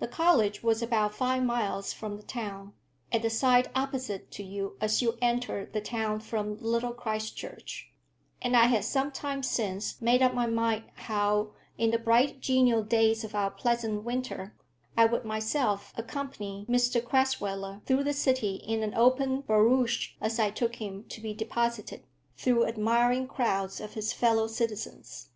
The 0.00 0.06
college 0.06 0.62
was 0.62 0.82
about 0.82 1.14
five 1.14 1.42
miles 1.44 1.94
from 1.94 2.18
the 2.18 2.22
town, 2.22 2.74
at 3.10 3.22
the 3.22 3.30
side 3.30 3.70
opposite 3.74 4.30
to 4.32 4.42
you 4.42 4.76
as 4.82 5.00
you 5.00 5.16
enter 5.22 5.64
the 5.64 5.80
town 5.80 6.20
from 6.20 6.58
Little 6.60 6.92
Christchurch, 6.92 7.90
and 8.42 8.54
I 8.54 8.66
had 8.66 8.84
some 8.84 9.10
time 9.10 9.42
since 9.42 9.98
made 9.98 10.20
up 10.20 10.34
my 10.34 10.44
mind 10.44 10.84
how, 10.96 11.52
in 11.78 11.90
the 11.90 11.98
bright 11.98 12.42
genial 12.42 12.82
days 12.82 13.24
of 13.24 13.34
our 13.34 13.50
pleasant 13.50 14.04
winter, 14.04 14.54
I 14.94 15.06
would 15.06 15.24
myself 15.24 15.94
accompany 15.96 16.66
Mr 16.68 17.02
Crasweller 17.02 17.80
through 17.86 18.04
the 18.04 18.12
city 18.12 18.56
in 18.56 18.82
an 18.82 18.92
open 18.92 19.40
barouche 19.40 20.16
as 20.20 20.38
I 20.38 20.50
took 20.50 20.76
him 20.76 21.04
to 21.04 21.18
be 21.22 21.32
deposited, 21.32 22.04
through 22.36 22.66
admiring 22.66 23.26
crowds 23.26 23.80
of 23.80 23.94
his 23.94 24.12
fellow 24.12 24.48
citizens. 24.48 25.30